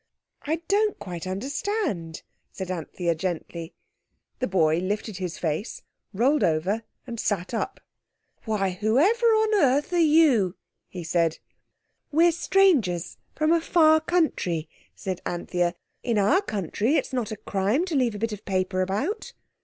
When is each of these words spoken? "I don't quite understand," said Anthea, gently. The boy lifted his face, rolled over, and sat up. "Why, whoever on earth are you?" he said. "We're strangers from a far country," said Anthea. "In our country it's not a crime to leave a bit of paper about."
"I 0.47 0.63
don't 0.67 0.97
quite 0.97 1.27
understand," 1.27 2.23
said 2.51 2.71
Anthea, 2.71 3.13
gently. 3.13 3.75
The 4.39 4.47
boy 4.47 4.79
lifted 4.79 5.17
his 5.17 5.37
face, 5.37 5.83
rolled 6.11 6.43
over, 6.43 6.81
and 7.05 7.19
sat 7.19 7.53
up. 7.53 7.79
"Why, 8.45 8.71
whoever 8.71 9.27
on 9.27 9.53
earth 9.53 9.93
are 9.93 9.99
you?" 9.99 10.55
he 10.87 11.03
said. 11.03 11.37
"We're 12.11 12.31
strangers 12.31 13.17
from 13.35 13.51
a 13.53 13.61
far 13.61 13.99
country," 14.01 14.67
said 14.95 15.21
Anthea. 15.23 15.75
"In 16.01 16.17
our 16.17 16.41
country 16.41 16.95
it's 16.95 17.13
not 17.13 17.31
a 17.31 17.37
crime 17.37 17.85
to 17.85 17.95
leave 17.95 18.15
a 18.15 18.17
bit 18.17 18.33
of 18.33 18.43
paper 18.43 18.81
about." 18.81 19.33